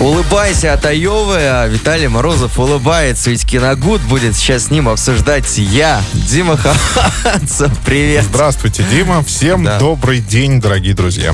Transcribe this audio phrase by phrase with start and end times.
[0.00, 6.02] Улыбайся от Айовы, а Виталий Морозов улыбается, ведь Киногуд будет сейчас с ним обсуждать я,
[6.12, 7.70] Дима Хованцев.
[7.86, 8.24] Привет.
[8.24, 9.22] Здравствуйте, Дима.
[9.22, 9.78] Всем Да.
[9.78, 11.32] добрый день, дорогие друзья.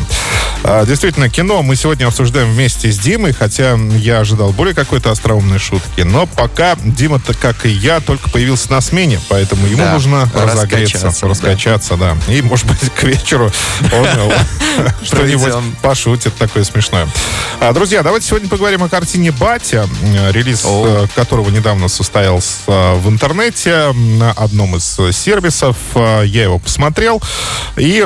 [0.63, 5.59] А, Действительно, кино мы сегодня обсуждаем вместе с Димой, хотя я ожидал более какой-то остроумной
[5.59, 6.03] шутки.
[6.03, 10.97] Но пока Дима, как и я, только появился на смене, поэтому ему Да, нужно разогреться,
[10.97, 12.17] раскачаться, раскачаться, да.
[12.29, 13.51] И, может быть, к вечеру
[13.91, 14.31] он э,
[15.03, 17.09] что-нибудь пошутит такое смешное.
[17.59, 21.05] А, Друзья, давайте сегодня поговорим о картине «Батя», э, релиз О.
[21.05, 25.77] э, которого недавно состоялся в интернете на одном из сервисов.
[25.95, 27.23] Э, Я его посмотрел
[27.77, 28.05] и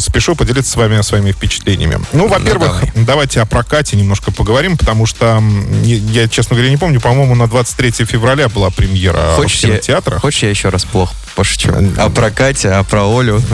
[0.00, 2.00] спешу поделиться с вами своими впечатлениями.
[2.12, 3.04] Ну, во-первых, давай.
[3.06, 5.42] давайте о прокате немножко поговорим, потому что
[5.84, 9.68] я, я, честно говоря, не помню, по-моему, на 23 февраля была премьера в Хочешь я,
[9.70, 10.20] кинотеатрах.
[10.20, 11.70] хочешь, я еще раз плохо пошучу?
[11.98, 13.40] О про Катя, а про Олю.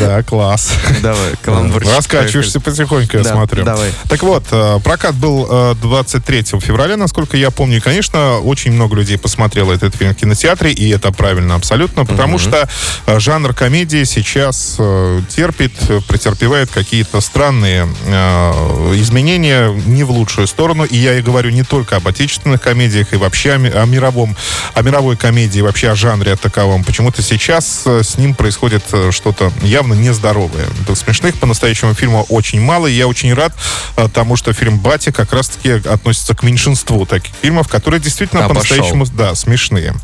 [0.00, 0.70] Да, класс.
[1.02, 1.94] Давай, каламбурчик.
[1.94, 3.64] Раскачиваешься потихоньку, я Да, смотрю.
[3.64, 3.92] давай.
[4.08, 7.78] Так вот, э, прокат был э, 23 февраля, насколько я помню.
[7.78, 12.38] И, конечно, очень много людей посмотрело этот фильм в кинотеатре, и это правильно абсолютно, потому
[12.38, 12.68] что
[13.06, 20.46] э, жанр комедии сейчас э, терпит, э, претерпевает какие-то странные э, изменения не в лучшую
[20.46, 20.84] сторону.
[20.84, 24.36] И я и говорю не только об отечественных комедиях, и вообще о, ми- о мировом,
[24.74, 26.84] о мировой комедии, вообще о жанре таковом.
[26.84, 30.66] Почему-то сейчас э, с ним происходит э, что-то явно нездоровое.
[30.86, 33.52] Да, Смешных по-настоящему фильма очень мало, и я очень рад
[33.96, 38.62] э, тому, что фильм «Батя» как раз-таки относится к меньшинству таких фильмов, которые действительно Обошел.
[38.62, 39.94] по-настоящему, да, смешные.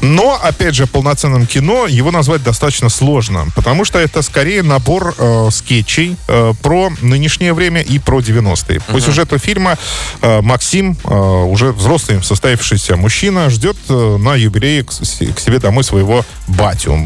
[0.00, 5.48] Но, опять же, полноценным кино его назвать достаточно сложно, потому что это скорее набор э,
[5.50, 8.80] скетчей э, про нынешнее время и про 90-е.
[8.80, 9.78] По сюжету фильма
[10.20, 15.84] э, Максим, э, уже взрослый состоявшийся мужчина, ждет э, на юбилее к, к себе домой
[15.84, 16.98] своего батю.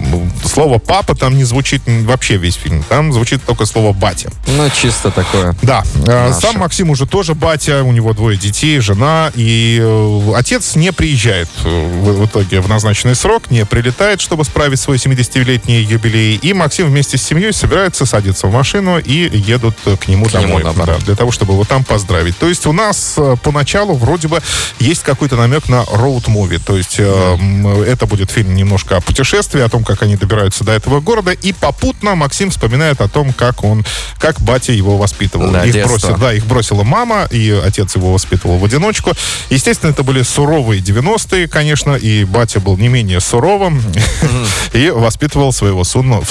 [0.44, 2.82] Слово «папа» там не звучит вообще весь фильм.
[2.88, 4.30] Там звучит только слово «батя».
[4.46, 5.54] Ну, чисто такое.
[5.62, 6.40] Да, э, Наше.
[6.40, 11.48] сам Максим уже тоже батя, у него двое детей, жена, и э, отец не приезжает
[11.64, 16.86] э, в, итоге в назначенный срок, не прилетает, чтобы справить свой 70-летний юбилей, и Максим
[16.88, 20.62] вместе с семьей собирается садиться в машину и едут э, к нему К нему, домой,
[20.64, 20.98] наоборот.
[20.98, 22.36] да, для того, чтобы его там поздравить.
[22.38, 24.40] То есть у нас поначалу вроде бы
[24.78, 29.68] есть какой-то намек на роуд-муви, то есть э, это будет фильм немножко о путешествии, о
[29.68, 33.84] том, как они добираются до этого города, и попутно Максим вспоминает о том, как он,
[34.18, 35.50] как батя его воспитывал.
[35.50, 35.92] Да, их детство.
[35.98, 39.12] бросил, да, их бросила мама, и отец его воспитывал в одиночку.
[39.50, 43.82] Естественно, это были суровые 90-е, конечно, и батя был не менее суровым
[44.72, 46.30] и воспитывал своего сына, в-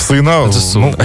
[0.75, 0.95] ну,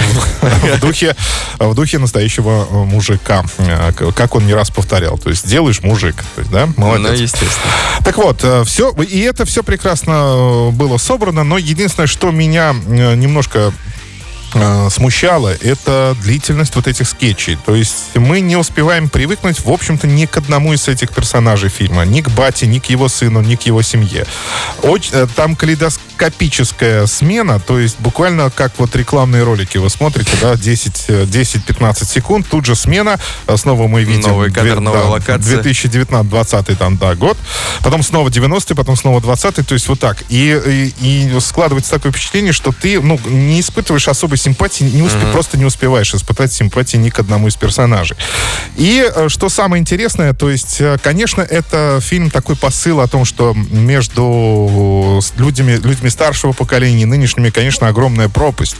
[0.75, 1.15] в духе
[1.59, 5.17] в духе настоящего э, мужика, э, как он не раз повторял.
[5.17, 7.19] То есть делаешь мужик, то есть, да, Ну, молодец.
[7.19, 7.71] естественно.
[8.03, 13.15] Так вот, все, и это все прекрасно э, было собрано, но единственное, что меня э,
[13.15, 13.71] немножко
[14.53, 17.57] э, смущало, это длительность вот этих скетчей.
[17.65, 22.05] То есть мы не успеваем привыкнуть, в общем-то, ни к одному из этих персонажей фильма.
[22.05, 24.25] Ни к бате, ни к его сыну, ни к его семье.
[24.81, 30.55] Оч- э, там калейдоскопическая смена, то есть буквально как вот рекламные ролики вы смотрите, да,
[30.55, 33.19] 10, э, 10-15 секунд, тут же смена,
[33.55, 34.21] снова мы видим...
[34.29, 35.61] Новый кадр, две- новая да, локация.
[35.61, 37.37] 2019-2020 там, да, год.
[37.81, 40.23] Потом снова 90-й, потом снова 20-й, то есть вот так.
[40.29, 45.31] И, и, и складывается такое впечатление, что ты, ну, не испытываешь особой симпатии, не успе-
[45.31, 48.17] просто не успеваешь испытать симпатии ни к одному из персонажей.
[48.75, 53.25] И э, что самое интересное, то есть, э, конечно, это фильм такой посыл о том,
[53.25, 58.75] что между с людьми, людьми старшего поколения и нынешними, конечно, огромная пропасть.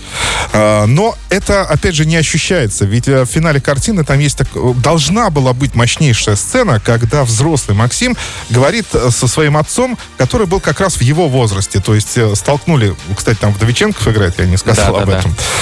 [0.52, 2.86] Э, Но это, опять же, не ощущается.
[2.86, 7.24] Ведь э, в финале картины там есть так, э, должна была быть мощнейшая сцена, когда
[7.24, 8.16] взрослый Максим
[8.50, 11.80] говорит э, со своим отцом, который был как раз в его возрасте.
[11.80, 15.20] То есть э, столкнули, кстати, там Вдовиченков играет, я не сказал об Да-да-да.
[15.20, 15.32] этом.
[15.32, 15.53] Э,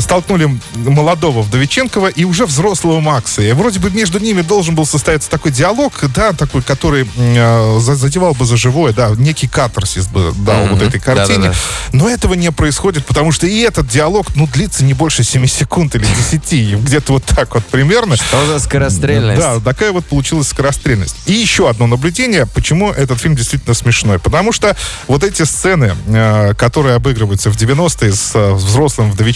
[0.00, 3.42] Столкнули молодого Вдовиченкова и уже взрослого Макса.
[3.42, 7.94] И вроде бы между ними должен был состояться такой диалог, да, такой, который э, за-
[7.94, 10.74] задевал бы за живое, да, некий катарсис бы дал Мгм.
[10.74, 11.38] вот этой картине.
[11.38, 11.54] Да-да-да.
[11.92, 15.94] Но этого не происходит, потому что и этот диалог, ну, длится не больше 7 секунд
[15.94, 18.16] или 10, где-то вот так вот примерно.
[18.16, 19.40] Что за скорострельность?
[19.40, 21.14] Да, такая вот получилась скорострельность.
[21.26, 24.18] И еще одно наблюдение, почему этот фильм действительно смешной.
[24.18, 24.76] Потому что
[25.06, 29.35] вот эти сцены, э, которые обыгрываются в 90-е с э, взрослым Вдовиченковым.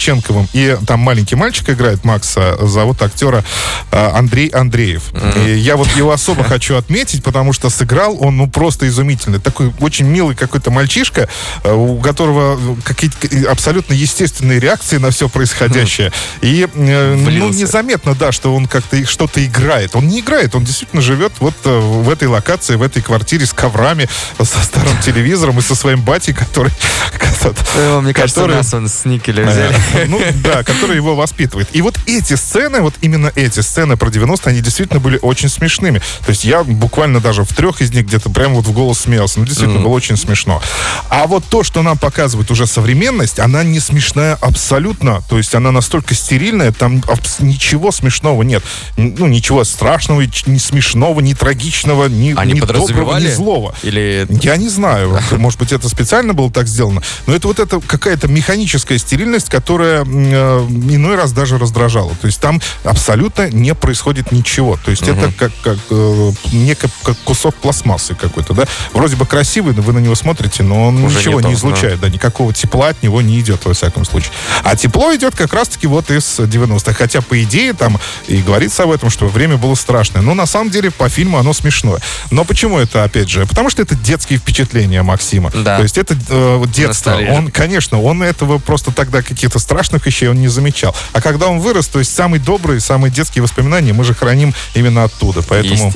[0.53, 3.43] И там маленький мальчик играет Макса, зовут актера
[3.91, 5.11] э, Андрей Андреев.
[5.37, 9.39] И я вот его особо хочу отметить, потому что сыграл он, ну, просто изумительный.
[9.39, 11.29] Такой очень милый какой-то мальчишка,
[11.63, 16.11] э, у которого какие-то абсолютно естественные реакции на все происходящее.
[16.41, 19.95] И, э, ну, незаметно, да, что он как-то что-то играет.
[19.95, 24.09] Он не играет, он действительно живет вот в этой локации, в этой квартире с коврами,
[24.37, 26.71] со старым телевизором и со своим батей, который...
[28.01, 29.75] Мне кажется, нас он с никеля взяли.
[30.07, 31.67] Ну, да, который его воспитывает.
[31.73, 35.99] И вот эти сцены, вот именно эти сцены про 90 они действительно были очень смешными.
[36.25, 39.39] То есть я буквально даже в трех из них где-то прямо вот в голос смеялся.
[39.39, 40.61] Ну, действительно, было очень смешно.
[41.09, 45.21] А вот то, что нам показывает уже современность, она не смешная абсолютно.
[45.29, 47.03] То есть она настолько стерильная, там
[47.39, 48.63] ничего смешного нет.
[48.97, 53.73] Ну, ничего страшного, ни смешного, ни трагичного, ни, Они ни доброго, ни злого.
[53.83, 55.19] Или Я не знаю.
[55.31, 57.01] Может быть, это специально было так сделано.
[57.27, 62.15] Но это вот это какая-то механическая стерильность, которая м, э, иной раз даже раздражала.
[62.15, 64.77] То есть там абсолютно не происходит ничего.
[64.83, 68.65] То есть это как, как э, некий как кусок пластмассы какой-то, да?
[68.93, 71.99] Вроде бы красивый, но вы на него смотрите, но он Уже ничего не не, излучает,
[71.99, 72.09] да.
[72.09, 74.31] никакого тепла от него не идет, во всяком случае.
[74.63, 76.93] А тепло идет как раз-таки вот из 90-х.
[76.93, 80.21] Хотя, по идее, там и говорится об этом, что время было страшное.
[80.21, 81.99] Но на самом деле по фильму оно смешное.
[82.31, 83.45] Но почему это, опять же?
[83.45, 85.51] Потому что это детские впечатления Максима.
[85.51, 85.77] Да.
[85.77, 87.19] То есть это э, детство.
[87.29, 90.95] Он, конечно, он этого просто тогда каких-то страшных вещей он не замечал.
[91.13, 95.03] А когда он вырос, то есть самые добрые, самые детские воспоминания мы же храним именно
[95.05, 95.41] оттуда.
[95.47, 95.91] Поэтому,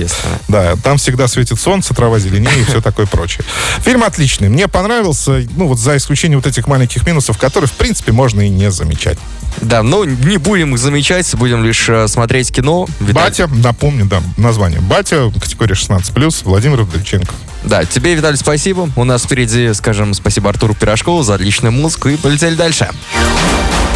[0.47, 3.44] да, там всегда светит солнце, трава зеленее и все такое прочее.
[3.79, 4.50] Фильм отличный.
[4.50, 8.50] Мне понравился, ну вот за исключением вот этих маленьких минусов, которые, в принципе, можно и
[8.50, 9.17] не замечать.
[9.62, 12.88] Да, но не будем их замечать, будем лишь э, смотреть кино.
[13.00, 14.81] Виталий- Батя, напомню, да, название.
[14.81, 17.33] Батя, категория 16+, Владимир Вдовиченко.
[17.65, 18.89] Да, тебе, Виталий, спасибо.
[18.95, 22.89] У нас впереди, скажем, спасибо Артуру Пирожкову за отличную музыку и полетели дальше.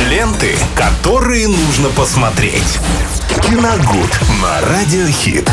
[0.09, 2.79] Ленты, которые нужно посмотреть.
[3.43, 5.49] Киногуд на Радиохит.